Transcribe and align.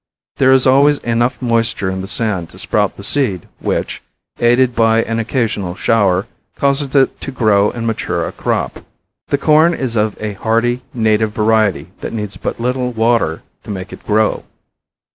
There 0.37 0.51
is 0.51 0.65
always 0.65 0.97
enough 1.05 1.39
moisture 1.43 1.91
in 1.91 2.01
the 2.01 2.07
sand 2.07 2.49
to 2.49 2.57
sprout 2.57 2.97
the 2.97 3.03
seed 3.03 3.47
which, 3.59 4.01
aided 4.39 4.73
by 4.73 5.03
an 5.03 5.19
occasional 5.19 5.75
shower, 5.75 6.25
causes 6.55 6.95
it 6.95 7.21
to 7.21 7.31
grow 7.31 7.69
and 7.69 7.85
mature 7.85 8.27
a 8.27 8.31
crop. 8.31 8.83
The 9.27 9.37
corn 9.37 9.75
is 9.75 9.95
of 9.95 10.17
a 10.19 10.33
hardy, 10.33 10.81
native 10.91 11.33
variety 11.33 11.91
that 11.99 12.13
needs 12.13 12.35
but 12.35 12.59
little 12.59 12.91
water 12.91 13.43
to 13.63 13.69
make 13.69 13.93
it 13.93 14.03
grow. 14.03 14.43